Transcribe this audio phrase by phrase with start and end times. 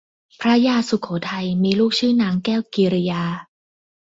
[0.41, 3.23] พระยาสุโขทัยมีลูกชื่อนางแก้วกิริยา